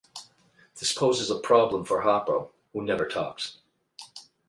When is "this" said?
0.79-0.93